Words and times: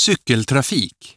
Cykeltrafik. 0.00 1.16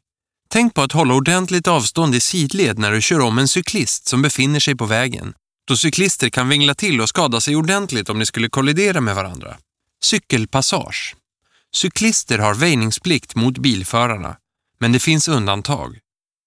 Tänk 0.50 0.74
på 0.74 0.82
att 0.82 0.92
hålla 0.92 1.14
ordentligt 1.14 1.68
avstånd 1.68 2.16
i 2.16 2.20
sidled 2.20 2.80
när 2.80 2.92
du 2.92 3.02
kör 3.02 3.20
om 3.20 3.38
en 3.38 3.48
cyklist 3.48 4.08
som 4.08 4.22
befinner 4.22 4.60
sig 4.60 4.76
på 4.76 4.86
vägen, 4.86 5.34
då 5.68 5.78
cyklister 5.78 6.30
kan 6.30 6.50
vingla 6.50 6.76
till 6.76 7.02
och 7.02 7.10
skada 7.10 7.42
sig 7.42 7.56
ordentligt 7.56 8.10
om 8.10 8.20
de 8.20 8.26
skulle 8.26 8.50
kollidera 8.50 9.02
med 9.02 9.16
varandra. 9.16 9.58
Cykelpassage. 10.04 11.16
Cyklister 11.76 12.40
har 12.40 12.54
väjningsplikt 12.54 13.36
mot 13.36 13.58
bilförarna, 13.58 14.38
men 14.80 14.92
det 14.92 15.00
finns 15.00 15.28
undantag. 15.28 15.98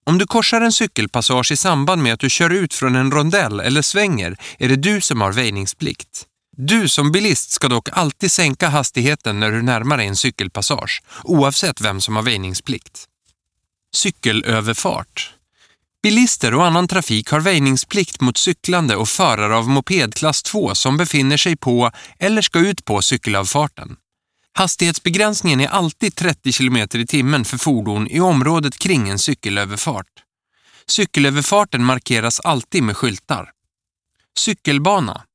Om 0.07 0.18
du 0.18 0.27
korsar 0.27 0.61
en 0.61 0.73
cykelpassage 0.73 1.53
i 1.53 1.57
samband 1.57 2.03
med 2.03 2.12
att 2.12 2.21
du 2.21 2.30
kör 2.30 2.50
ut 2.50 2.75
från 2.75 2.96
en 2.96 3.11
rondell 3.11 3.61
eller 3.61 3.82
svänger 3.82 4.37
är 4.59 4.68
det 4.68 4.77
du 4.77 5.00
som 5.00 5.21
har 5.21 5.32
väjningsplikt. 5.32 6.27
Du 6.59 6.88
som 6.88 7.12
bilist 7.12 7.50
ska 7.50 7.68
dock 7.68 7.88
alltid 7.93 8.32
sänka 8.32 8.68
hastigheten 8.68 9.41
när 9.41 9.52
du 9.52 9.62
närmar 9.62 9.96
dig 9.96 10.06
en 10.06 10.16
cykelpassage, 10.16 11.02
oavsett 11.25 11.80
vem 11.80 12.00
som 12.00 12.16
har 12.16 12.23
väjningsplikt. 12.23 13.05
Cykelöverfart. 13.95 15.34
Bilister 16.02 16.55
och 16.55 16.66
annan 16.66 16.88
trafik 16.88 17.30
har 17.30 17.41
väjningsplikt 17.41 18.20
mot 18.20 18.37
cyklande 18.37 18.97
och 18.97 19.09
förare 19.09 19.56
av 19.56 19.69
mopedklass 19.69 20.42
2 20.42 20.74
som 20.74 20.97
befinner 20.97 21.37
sig 21.37 21.56
på 21.56 21.91
eller 22.19 22.42
ska 22.42 22.59
ut 22.59 22.84
på 22.84 23.02
cykelavfarten. 23.02 23.97
Hastighetsbegränsningen 24.52 25.61
är 25.61 25.69
alltid 25.69 26.14
30 26.14 26.52
km 26.52 26.77
i 26.77 27.06
timmen 27.06 27.45
för 27.45 27.59
fordon 27.59 28.09
i 28.09 28.20
området 28.20 28.78
kring 28.78 29.09
en 29.09 29.19
cykelöverfart. 29.19 30.06
Cykelöverfarten 30.86 31.84
markeras 31.84 32.41
alltid 32.41 32.83
med 32.83 32.97
skyltar. 32.97 33.50
Cykelbana. 34.38 35.26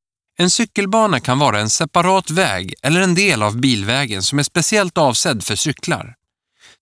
En 0.42 0.50
cykelbana 0.50 1.20
kan 1.20 1.40
vara 1.40 1.60
en 1.60 1.70
separat 1.70 2.32
väg 2.32 2.74
eller 2.84 3.02
en 3.02 3.16
del 3.16 3.44
av 3.44 3.58
bilvägen 3.58 4.24
som 4.24 4.40
är 4.40 4.44
speciellt 4.44 4.98
avsedd 4.98 5.44
för 5.44 5.56
cyklar. 5.56 6.16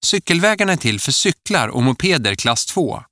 Cykelvägarna 0.06 0.72
är 0.72 0.78
till 0.78 1.00
för 1.00 1.12
cyklar 1.12 1.68
och 1.68 1.84
mopeder 1.84 2.36
klass 2.36 2.66
2. 2.66 3.04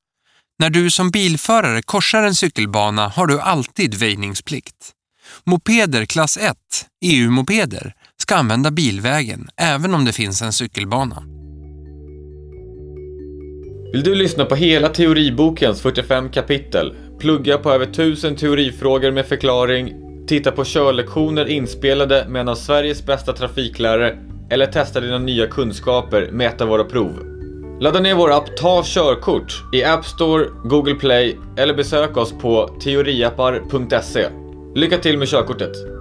När 0.59 0.69
du 0.69 0.89
som 0.89 1.11
bilförare 1.11 1.81
korsar 1.81 2.23
en 2.23 2.35
cykelbana 2.35 3.07
har 3.07 3.27
du 3.27 3.41
alltid 3.41 3.93
väjningsplikt. 3.95 4.91
Mopeder 5.43 6.05
klass 6.05 6.37
1, 6.37 6.57
EU-mopeder, 7.05 7.93
ska 8.21 8.35
använda 8.35 8.71
bilvägen 8.71 9.49
även 9.57 9.93
om 9.93 10.05
det 10.05 10.13
finns 10.13 10.41
en 10.41 10.53
cykelbana. 10.53 11.23
Vill 13.93 14.03
du 14.03 14.15
lyssna 14.15 14.45
på 14.45 14.55
hela 14.55 14.89
teoribokens 14.89 15.81
45 15.81 16.29
kapitel, 16.29 16.95
plugga 17.19 17.57
på 17.57 17.71
över 17.71 17.85
1000 17.85 18.35
teorifrågor 18.35 19.11
med 19.11 19.25
förklaring, 19.25 20.06
titta 20.27 20.51
på 20.51 20.63
körlektioner 20.65 21.45
inspelade 21.45 22.25
med 22.29 22.39
en 22.39 22.49
av 22.49 22.55
Sveriges 22.55 23.05
bästa 23.05 23.33
trafiklärare 23.33 24.17
eller 24.49 24.65
testa 24.65 24.99
dina 24.99 25.17
nya 25.17 25.47
kunskaper 25.47 26.29
med 26.31 26.47
ett 26.47 26.61
av 26.61 26.67
våra 26.67 26.83
prov? 26.83 27.19
Ladda 27.79 27.99
ner 27.99 28.15
vår 28.15 28.31
app 28.31 28.57
Ta 28.57 28.83
körkort 28.85 29.53
i 29.73 29.83
App 29.83 30.05
Store, 30.05 30.45
Google 30.63 30.95
Play 30.95 31.37
eller 31.57 31.73
besök 31.73 32.17
oss 32.17 32.33
på 32.41 32.67
teoriappar.se. 32.83 34.27
Lycka 34.75 34.97
till 34.97 35.17
med 35.17 35.27
körkortet! 35.27 35.96